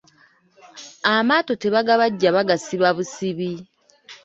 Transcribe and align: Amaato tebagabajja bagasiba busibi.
Amaato 1.15 1.53
tebagabajja 1.61 2.29
bagasiba 2.37 2.89
busibi. 2.97 3.51